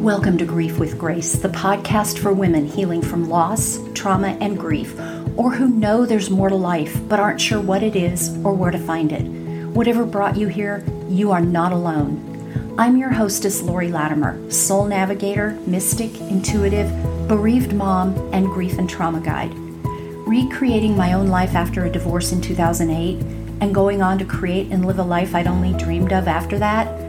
[0.00, 4.98] Welcome to Grief with Grace, the podcast for women healing from loss, trauma, and grief,
[5.36, 8.70] or who know there's more to life but aren't sure what it is or where
[8.70, 9.26] to find it.
[9.74, 12.74] Whatever brought you here, you are not alone.
[12.78, 16.88] I'm your hostess, Lori Latimer, soul navigator, mystic, intuitive,
[17.28, 19.52] bereaved mom, and grief and trauma guide.
[19.54, 23.20] Recreating my own life after a divorce in 2008
[23.60, 26.99] and going on to create and live a life I'd only dreamed of after that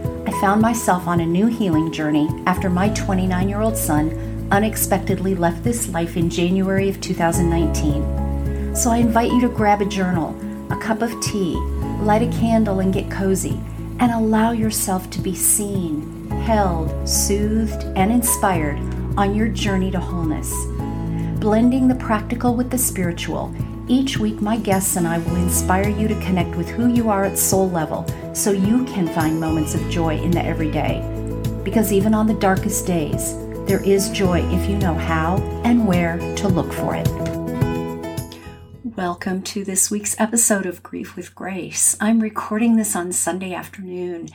[0.41, 5.63] found myself on a new healing journey after my 29 year old son unexpectedly left
[5.63, 8.75] this life in January of 2019.
[8.75, 10.35] So I invite you to grab a journal,
[10.71, 11.53] a cup of tea,
[12.01, 13.61] light a candle, and get cozy,
[13.99, 18.79] and allow yourself to be seen, held, soothed, and inspired
[19.17, 20.51] on your journey to wholeness.
[21.39, 23.53] Blending the practical with the spiritual
[23.91, 27.25] each week, my guests and I will inspire you to connect with who you are
[27.25, 31.01] at soul level so you can find moments of joy in the everyday.
[31.65, 33.35] Because even on the darkest days,
[33.65, 37.07] there is joy if you know how and where to look for it.
[38.95, 41.97] Welcome to this week's episode of Grief with Grace.
[41.99, 44.29] I'm recording this on Sunday afternoon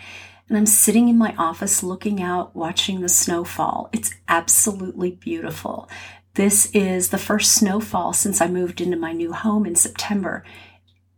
[0.51, 3.89] and I'm sitting in my office looking out, watching the snow fall.
[3.95, 5.89] It's absolutely beautiful.
[6.37, 10.45] This is the first snowfall since I moved into my new home in September.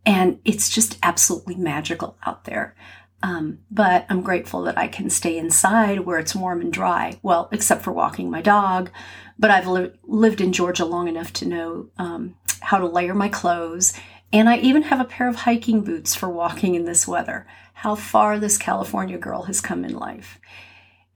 [0.05, 2.73] And it's just absolutely magical out there.
[3.21, 7.19] Um, but I'm grateful that I can stay inside where it's warm and dry.
[7.21, 8.91] Well, except for walking my dog.
[9.37, 13.27] But I've li- lived in Georgia long enough to know um, how to layer my
[13.27, 13.91] clothes.
[14.31, 17.45] And I even have a pair of hiking boots for walking in this weather.
[17.73, 20.39] How far this California girl has come in life.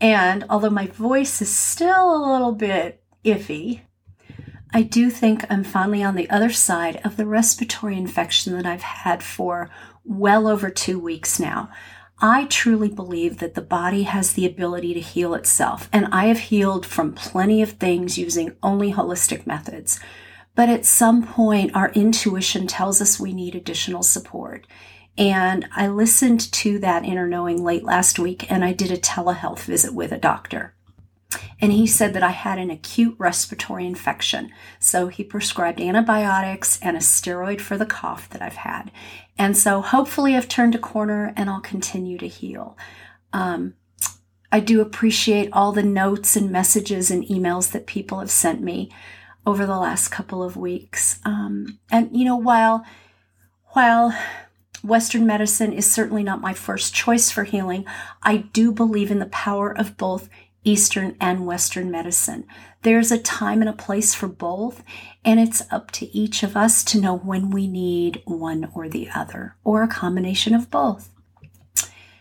[0.01, 3.79] And although my voice is still a little bit iffy,
[4.75, 8.81] I do think I'm finally on the other side of the respiratory infection that I've
[8.81, 9.69] had for
[10.03, 11.69] well over two weeks now.
[12.19, 16.39] I truly believe that the body has the ability to heal itself, and I have
[16.39, 19.99] healed from plenty of things using only holistic methods.
[20.55, 24.65] But at some point, our intuition tells us we need additional support.
[25.17, 29.59] And I listened to that inner knowing late last week, and I did a telehealth
[29.59, 30.73] visit with a doctor.
[31.59, 34.51] And he said that I had an acute respiratory infection.
[34.79, 38.91] So he prescribed antibiotics and a steroid for the cough that I've had.
[39.37, 42.77] And so hopefully I've turned a corner and I'll continue to heal.
[43.31, 43.75] Um,
[44.51, 48.91] I do appreciate all the notes and messages and emails that people have sent me
[49.45, 51.19] over the last couple of weeks.
[51.25, 52.85] Um, and you know, while
[53.69, 54.15] while
[54.83, 57.85] Western medicine is certainly not my first choice for healing,
[58.21, 60.29] I do believe in the power of both
[60.63, 62.45] Eastern and Western medicine.
[62.81, 64.83] There's a time and a place for both,
[65.23, 69.09] and it's up to each of us to know when we need one or the
[69.13, 71.09] other, or a combination of both.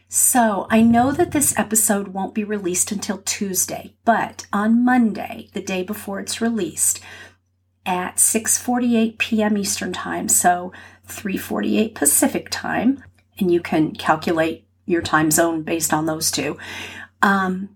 [0.08, 5.62] So, I know that this episode won't be released until Tuesday, but on Monday, the
[5.62, 7.00] day before it's released,
[7.86, 9.56] at 6:48 p.m.
[9.56, 10.72] Eastern Time, so
[11.08, 13.02] 3:48 Pacific Time,
[13.38, 16.58] and you can calculate your time zone based on those two.
[17.22, 17.70] Um,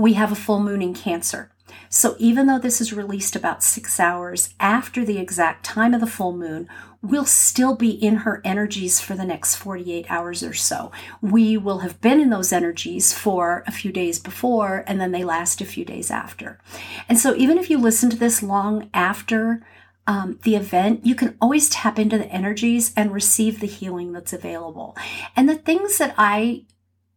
[0.00, 1.50] we have a full moon in Cancer.
[1.88, 6.06] So even though this is released about six hours after the exact time of the
[6.06, 6.68] full moon,
[7.02, 10.92] we'll still be in her energies for the next 48 hours or so.
[11.20, 15.24] We will have been in those energies for a few days before, and then they
[15.24, 16.60] last a few days after.
[17.08, 19.64] And so even if you listen to this long after
[20.06, 24.32] um, the event, you can always tap into the energies and receive the healing that's
[24.32, 24.96] available.
[25.36, 26.64] And the things that I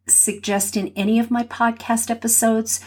[0.08, 2.80] suggest in any of my podcast episodes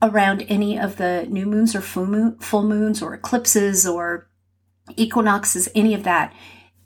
[0.00, 4.28] around any of the new moons or full, moon, full moons or eclipses or
[4.96, 6.34] equinoxes, any of that,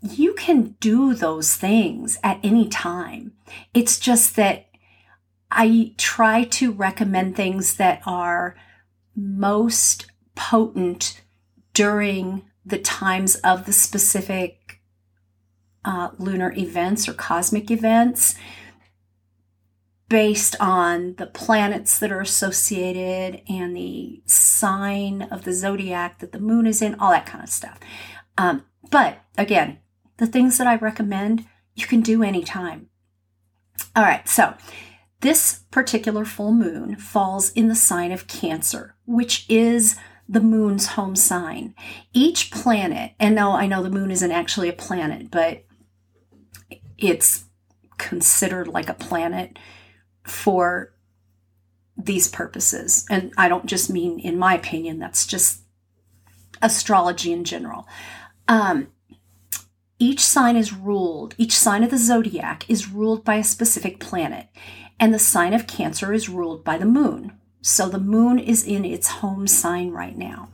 [0.02, 3.32] you can do those things at any time.
[3.72, 4.66] It's just that
[5.50, 8.56] I try to recommend things that are
[9.14, 11.22] most potent
[11.72, 14.80] during the times of the specific
[15.84, 18.34] uh, lunar events or cosmic events
[20.08, 26.38] based on the planets that are associated and the sign of the zodiac that the
[26.38, 27.78] moon is in, all that kind of stuff.
[28.38, 29.78] Um, but again,
[30.18, 31.44] the things that I recommend
[31.74, 32.88] you can do anytime.
[33.94, 34.54] All right, so
[35.20, 39.96] this particular full moon falls in the sign of Cancer, which is
[40.28, 41.74] the moon's home sign.
[42.12, 45.64] Each planet, and no, I know the moon isn't actually a planet, but
[46.98, 47.44] it's
[47.98, 49.58] considered like a planet
[50.26, 50.92] for
[51.96, 53.06] these purposes.
[53.08, 55.62] And I don't just mean, in my opinion, that's just
[56.60, 57.86] astrology in general.
[58.48, 58.88] Um,
[59.98, 64.48] each sign is ruled, each sign of the zodiac is ruled by a specific planet,
[65.00, 67.32] and the sign of Cancer is ruled by the moon.
[67.62, 70.50] So the moon is in its home sign right now.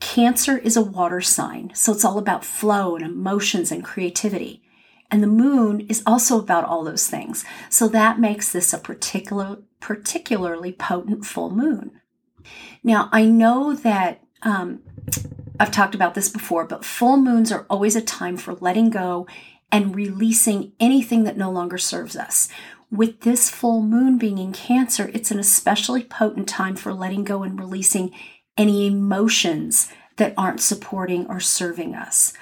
[0.00, 4.62] Cancer is a water sign, so it's all about flow and emotions and creativity.
[5.10, 7.44] And the moon is also about all those things.
[7.70, 12.00] So that makes this a particular, particularly potent full moon.
[12.82, 14.80] Now, I know that um,
[15.58, 19.26] I've talked about this before, but full moons are always a time for letting go
[19.72, 22.48] and releasing anything that no longer serves us.
[22.90, 27.42] With this full moon being in Cancer, it's an especially potent time for letting go
[27.42, 28.14] and releasing
[28.56, 32.32] any emotions that aren't supporting or serving us.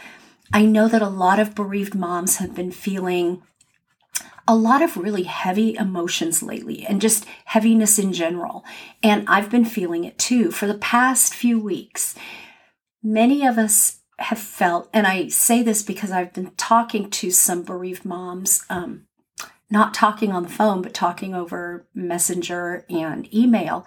[0.53, 3.43] I know that a lot of bereaved moms have been feeling
[4.49, 8.65] a lot of really heavy emotions lately and just heaviness in general.
[9.03, 12.15] And I've been feeling it too for the past few weeks.
[13.03, 17.63] Many of us have felt, and I say this because I've been talking to some
[17.63, 19.07] bereaved moms, um,
[19.69, 23.85] not talking on the phone, but talking over messenger and email.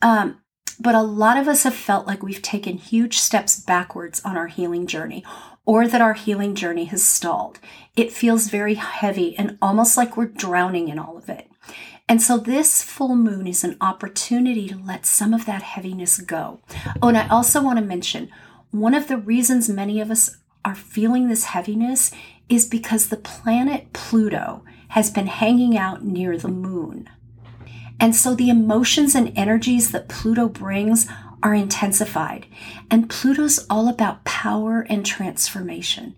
[0.00, 0.40] Um,
[0.78, 4.46] but a lot of us have felt like we've taken huge steps backwards on our
[4.46, 5.24] healing journey
[5.64, 7.58] or that our healing journey has stalled.
[7.96, 11.50] It feels very heavy and almost like we're drowning in all of it.
[12.08, 16.60] And so this full moon is an opportunity to let some of that heaviness go.
[17.02, 18.30] Oh, and I also want to mention
[18.70, 22.12] one of the reasons many of us are feeling this heaviness
[22.48, 27.10] is because the planet Pluto has been hanging out near the moon.
[27.98, 31.08] And so the emotions and energies that Pluto brings
[31.42, 32.46] are intensified.
[32.90, 36.16] And Pluto's all about power and transformation.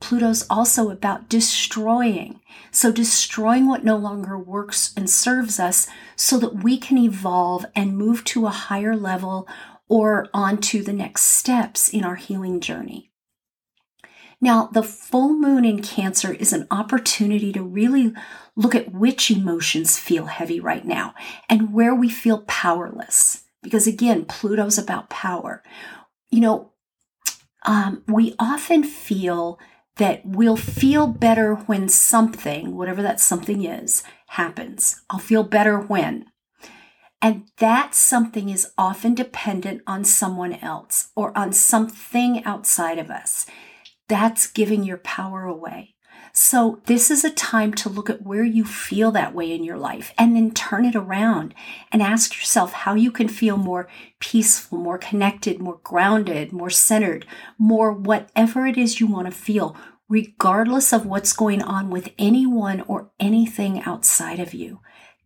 [0.00, 2.40] Pluto's also about destroying.
[2.70, 5.86] So, destroying what no longer works and serves us
[6.16, 9.46] so that we can evolve and move to a higher level
[9.88, 13.09] or on to the next steps in our healing journey.
[14.40, 18.12] Now, the full moon in Cancer is an opportunity to really
[18.56, 21.14] look at which emotions feel heavy right now
[21.48, 23.44] and where we feel powerless.
[23.62, 25.62] Because again, Pluto's about power.
[26.30, 26.72] You know,
[27.66, 29.58] um, we often feel
[29.96, 35.02] that we'll feel better when something, whatever that something is, happens.
[35.10, 36.26] I'll feel better when.
[37.20, 43.44] And that something is often dependent on someone else or on something outside of us.
[44.10, 45.94] That's giving your power away.
[46.32, 49.78] So, this is a time to look at where you feel that way in your
[49.78, 51.54] life and then turn it around
[51.92, 57.24] and ask yourself how you can feel more peaceful, more connected, more grounded, more centered,
[57.56, 59.76] more whatever it is you want to feel,
[60.08, 64.80] regardless of what's going on with anyone or anything outside of you.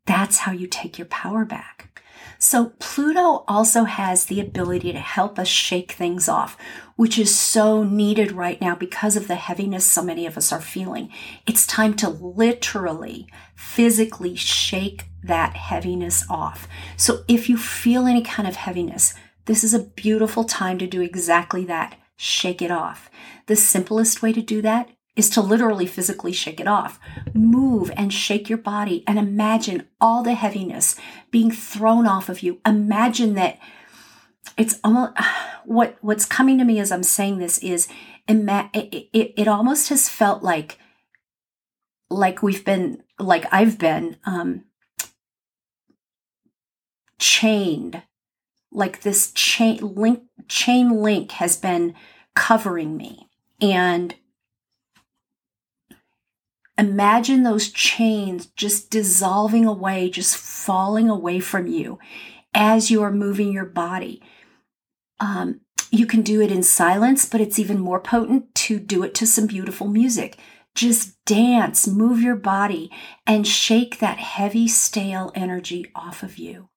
[0.06, 2.02] That's how you take your power back.
[2.38, 6.58] So, Pluto also has the ability to help us shake things off,
[6.96, 10.60] which is so needed right now because of the heaviness so many of us are
[10.60, 11.10] feeling.
[11.46, 16.68] It's time to literally, physically shake that heaviness off.
[16.96, 19.14] So, if you feel any kind of heaviness,
[19.46, 23.10] this is a beautiful time to do exactly that shake it off.
[23.46, 26.98] The simplest way to do that is to literally physically shake it off.
[27.32, 30.96] Move and shake your body and imagine all the heaviness
[31.30, 32.60] being thrown off of you.
[32.66, 33.58] Imagine that
[34.56, 35.12] it's almost
[35.64, 37.88] what what's coming to me as I'm saying this is
[38.26, 40.78] it, it, it almost has felt like
[42.10, 44.64] like we've been like I've been um
[47.18, 48.02] chained
[48.70, 51.94] like this chain link chain link has been
[52.34, 53.28] covering me
[53.60, 54.14] and
[56.76, 61.98] Imagine those chains just dissolving away, just falling away from you
[62.52, 64.22] as you are moving your body.
[65.20, 69.14] Um, you can do it in silence, but it's even more potent to do it
[69.14, 70.36] to some beautiful music.
[70.74, 72.90] Just dance, move your body,
[73.26, 76.68] and shake that heavy, stale energy off of you.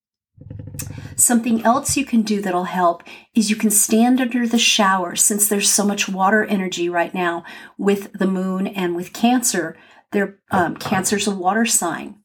[1.16, 5.48] Something else you can do that'll help is you can stand under the shower since
[5.48, 7.44] there's so much water energy right now
[7.75, 9.75] with the moon and with Cancer.
[10.12, 12.20] Their um, Cancer's a water sign.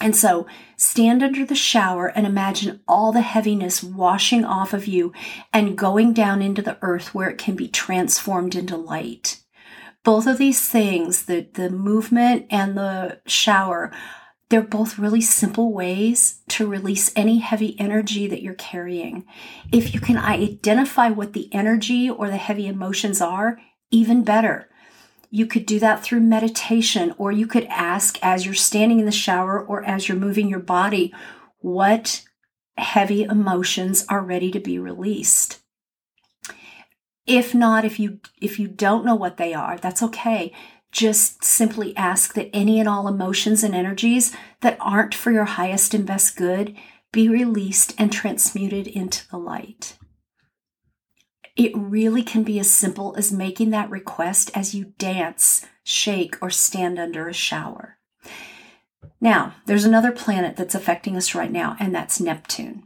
[0.00, 0.46] And so
[0.76, 5.12] stand under the shower and imagine all the heaviness washing off of you
[5.52, 9.42] and going down into the earth where it can be transformed into light.
[10.02, 13.92] Both of these things, the, the movement and the shower,
[14.48, 19.26] they're both really simple ways to release any heavy energy that you're carrying.
[19.70, 23.58] If you can identify what the energy or the heavy emotions are,
[23.90, 24.69] even better.
[25.30, 29.12] You could do that through meditation, or you could ask as you're standing in the
[29.12, 31.14] shower or as you're moving your body,
[31.58, 32.24] what
[32.76, 35.60] heavy emotions are ready to be released.
[37.26, 40.52] If not, if you if you don't know what they are, that's okay.
[40.90, 45.94] Just simply ask that any and all emotions and energies that aren't for your highest
[45.94, 46.74] and best good
[47.12, 49.96] be released and transmuted into the light.
[51.60, 56.48] It really can be as simple as making that request as you dance, shake, or
[56.48, 57.98] stand under a shower.
[59.20, 62.84] Now, there's another planet that's affecting us right now, and that's Neptune.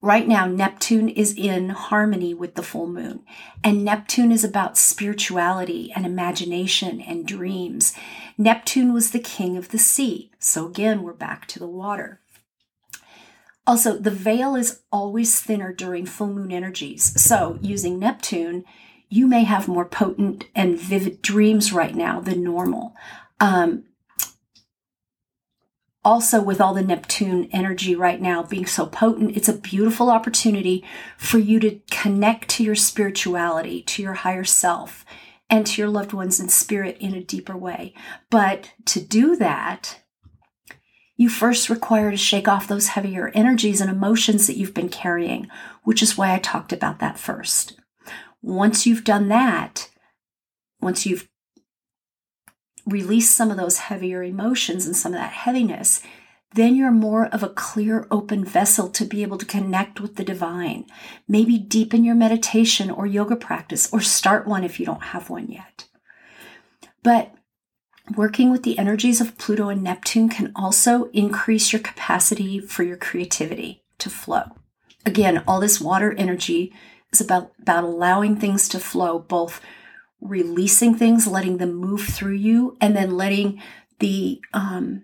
[0.00, 3.22] Right now, Neptune is in harmony with the full moon,
[3.62, 7.92] and Neptune is about spirituality and imagination and dreams.
[8.38, 12.22] Neptune was the king of the sea, so again, we're back to the water.
[13.66, 18.64] Also, the veil is always thinner during full moon energies, so using Neptune,
[19.08, 22.94] you may have more potent and vivid dreams right now than normal.
[23.40, 23.84] Um,
[26.04, 30.84] also with all the Neptune energy right now being so potent, it's a beautiful opportunity
[31.16, 35.06] for you to connect to your spirituality, to your higher self,
[35.48, 37.94] and to your loved ones in spirit in a deeper way.
[38.30, 40.00] But to do that,
[41.16, 45.48] you first require to shake off those heavier energies and emotions that you've been carrying,
[45.84, 47.78] which is why I talked about that first.
[48.42, 49.90] Once you've done that,
[50.80, 51.28] once you've
[52.84, 56.02] released some of those heavier emotions and some of that heaviness,
[56.54, 60.24] then you're more of a clear, open vessel to be able to connect with the
[60.24, 60.84] divine.
[61.26, 65.48] Maybe deepen your meditation or yoga practice, or start one if you don't have one
[65.50, 65.88] yet.
[67.02, 67.34] But
[68.16, 72.96] working with the energies of Pluto and Neptune can also increase your capacity for your
[72.96, 74.44] creativity to flow.
[75.06, 76.72] Again, all this water energy
[77.12, 79.60] is about, about allowing things to flow both
[80.20, 83.60] releasing things, letting them move through you, and then letting
[84.00, 85.02] the um,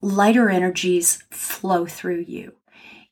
[0.00, 2.54] lighter energies flow through you.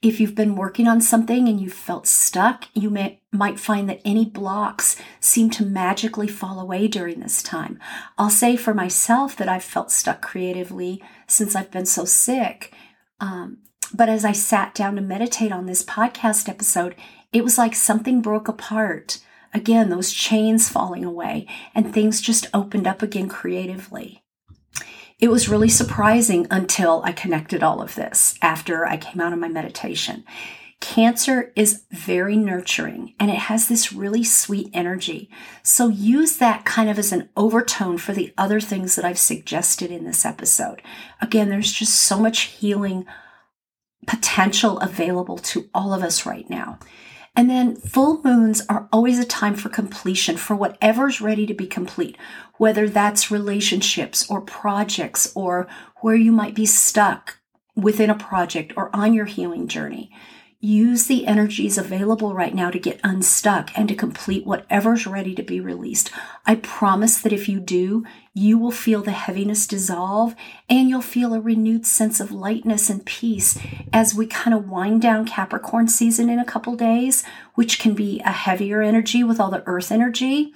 [0.01, 4.01] If you've been working on something and you felt stuck, you may, might find that
[4.05, 7.81] any blocks seem to magically fall away during this time.
[8.17, 12.73] I'll say for myself that I've felt stuck creatively since I've been so sick.
[13.19, 13.59] Um,
[13.93, 16.95] but as I sat down to meditate on this podcast episode,
[17.33, 19.19] it was like something broke apart
[19.53, 24.23] again, those chains falling away, and things just opened up again creatively.
[25.19, 29.41] It was really surprising until I connected all of this after I came out of
[29.41, 30.25] my meditation.
[30.81, 35.29] Cancer is very nurturing and it has this really sweet energy.
[35.65, 39.91] So use that kind of as an overtone for the other things that I've suggested
[39.91, 40.83] in this episode.
[41.21, 43.05] Again, there's just so much healing
[44.07, 46.79] potential available to all of us right now.
[47.35, 51.67] And then full moons are always a time for completion for whatever's ready to be
[51.67, 52.17] complete,
[52.59, 55.67] whether that's relationships or projects or
[56.01, 57.39] where you might be stuck
[57.75, 60.11] within a project or on your healing journey.
[60.61, 65.43] Use the energies available right now to get unstuck and to complete whatever's ready to
[65.45, 66.11] be released.
[66.47, 70.35] I promise that if you do, you will feel the heaviness dissolve
[70.69, 73.57] and you'll feel a renewed sense of lightness and peace
[73.93, 77.23] as we kind of wind down Capricorn season in a couple days,
[77.55, 80.53] which can be a heavier energy with all the earth energy.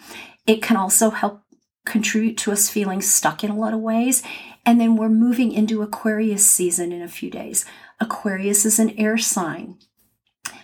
[0.48, 1.41] It can also help
[1.84, 4.22] contribute to us feeling stuck in a lot of ways.
[4.64, 7.64] And then we're moving into Aquarius season in a few days.
[8.00, 9.78] Aquarius is an air sign.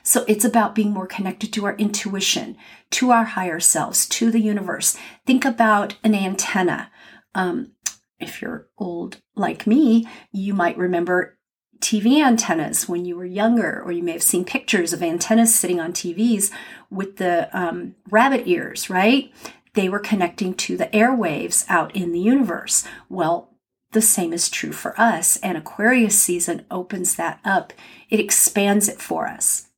[0.03, 2.57] So it's about being more connected to our intuition,
[2.93, 4.97] to our higher selves, to the universe.
[5.27, 6.91] Think about an antenna.
[7.35, 7.73] Um,
[8.19, 11.39] if you're old like me, you might remember
[11.81, 15.79] TV antennas when you were younger, or you may have seen pictures of antennas sitting
[15.79, 16.51] on TVs
[16.91, 19.33] with the um, rabbit ears, right?
[19.79, 22.85] They were connecting to the airwaves out in the universe.
[23.09, 23.55] Well,
[23.93, 27.73] the same is true for us, and Aquarius season opens that up,
[28.11, 29.69] it expands it for us.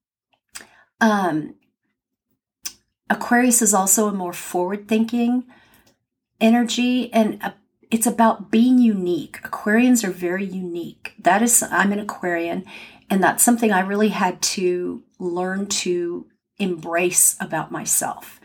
[1.02, 1.56] Um,
[3.10, 5.44] Aquarius is also a more forward thinking
[6.40, 7.52] energy and a,
[7.90, 9.42] it's about being unique.
[9.42, 11.12] Aquarians are very unique.
[11.18, 12.64] That is, I'm an Aquarian,
[13.10, 16.24] and that's something I really had to learn to
[16.56, 18.40] embrace about myself.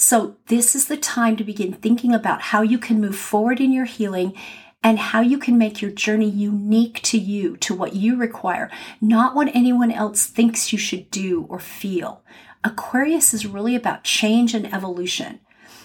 [0.00, 3.72] So, this is the time to begin thinking about how you can move forward in
[3.72, 4.32] your healing
[4.80, 9.34] and how you can make your journey unique to you, to what you require, not
[9.34, 12.22] what anyone else thinks you should do or feel.
[12.62, 15.40] Aquarius is really about change and evolution.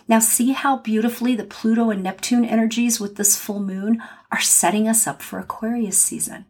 [0.08, 4.00] Now, see how beautifully the Pluto and Neptune energies with this full moon
[4.32, 6.46] are setting us up for Aquarius season.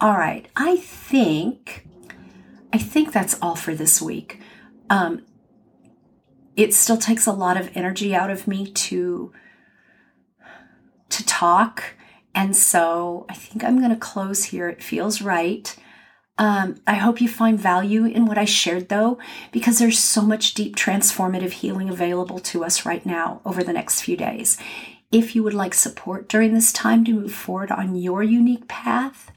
[0.00, 1.86] All right, I think
[2.72, 4.40] I think that's all for this week.
[4.90, 5.22] Um,
[6.56, 9.32] it still takes a lot of energy out of me to
[11.10, 11.94] to talk.
[12.34, 14.68] And so I think I'm going to close here.
[14.68, 15.74] It feels right.
[16.36, 19.18] Um, I hope you find value in what I shared, though,
[19.52, 24.00] because there's so much deep transformative healing available to us right now over the next
[24.00, 24.58] few days.
[25.12, 29.30] If you would like support during this time to move forward on your unique path,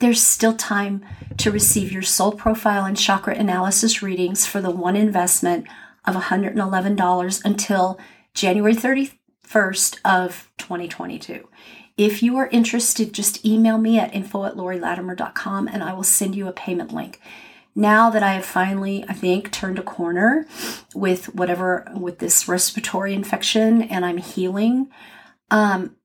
[0.00, 1.02] there's still time
[1.38, 5.66] to receive your soul profile and chakra analysis readings for the one investment
[6.04, 7.98] of $111 until
[8.34, 11.48] January 31st of 2022.
[11.96, 16.34] If you are interested, just email me at info at laurilatimer.com and I will send
[16.34, 17.20] you a payment link.
[17.74, 20.46] Now that I have finally, I think, turned a corner
[20.94, 24.90] with whatever, with this respiratory infection and I'm healing,
[25.50, 25.96] um,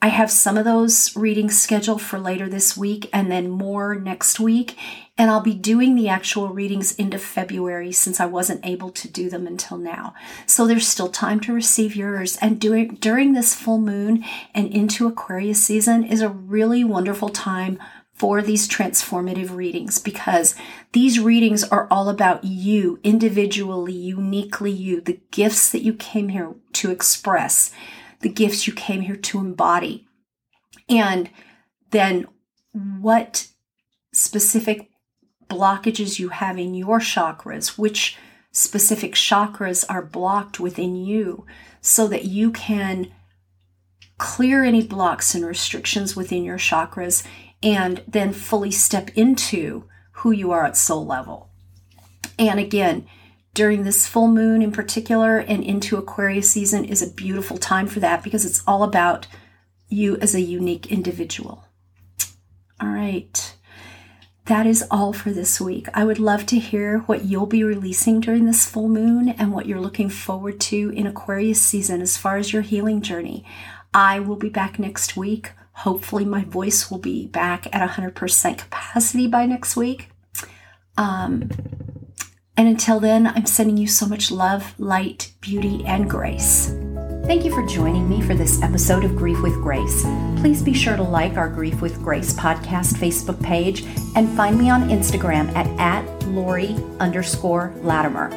[0.00, 4.38] I have some of those readings scheduled for later this week and then more next
[4.38, 4.76] week.
[5.16, 9.28] And I'll be doing the actual readings into February since I wasn't able to do
[9.28, 10.14] them until now.
[10.46, 12.36] So there's still time to receive yours.
[12.40, 14.24] And doing, during this full moon
[14.54, 17.80] and into Aquarius season is a really wonderful time
[18.14, 20.54] for these transformative readings because
[20.92, 26.54] these readings are all about you individually, uniquely you, the gifts that you came here
[26.74, 27.72] to express
[28.20, 30.06] the gifts you came here to embody.
[30.88, 31.30] And
[31.90, 32.26] then
[32.72, 33.48] what
[34.12, 34.90] specific
[35.48, 38.16] blockages you have in your chakras, which
[38.52, 41.46] specific chakras are blocked within you,
[41.80, 43.12] so that you can
[44.18, 47.24] clear any blocks and restrictions within your chakras
[47.62, 51.50] and then fully step into who you are at soul level.
[52.38, 53.06] And again,
[53.54, 58.00] during this full moon in particular and into Aquarius season is a beautiful time for
[58.00, 59.26] that because it's all about
[59.88, 61.64] you as a unique individual.
[62.80, 63.54] All right.
[64.46, 65.88] That is all for this week.
[65.92, 69.66] I would love to hear what you'll be releasing during this full moon and what
[69.66, 73.44] you're looking forward to in Aquarius season as far as your healing journey.
[73.92, 75.52] I will be back next week.
[75.72, 80.08] Hopefully, my voice will be back at 100% capacity by next week.
[80.96, 81.50] Um,
[82.58, 86.74] and until then, I'm sending you so much love, light, beauty, and grace.
[87.24, 90.02] Thank you for joining me for this episode of Grief with Grace.
[90.40, 93.84] Please be sure to like our Grief with Grace podcast Facebook page
[94.16, 98.30] and find me on Instagram at, at Laurie underscore Latimer.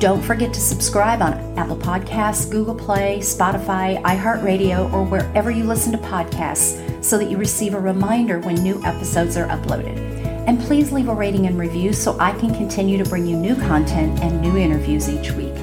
[0.00, 5.92] Don't forget to subscribe on Apple Podcasts, Google Play, Spotify, iHeartRadio, or wherever you listen
[5.92, 10.11] to podcasts so that you receive a reminder when new episodes are uploaded.
[10.46, 13.54] And please leave a rating and review so I can continue to bring you new
[13.54, 15.54] content and new interviews each week.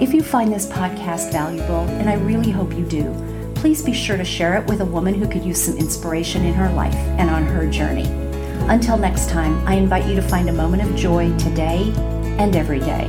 [0.00, 3.14] If you find this podcast valuable, and I really hope you do,
[3.54, 6.54] please be sure to share it with a woman who could use some inspiration in
[6.54, 8.06] her life and on her journey.
[8.68, 11.92] Until next time, I invite you to find a moment of joy today
[12.38, 13.08] and every day.